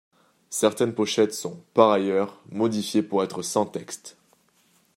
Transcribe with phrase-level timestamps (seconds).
[0.49, 4.17] Certaines pochettes sont, par ailleurs, modifiées pour être sans texte.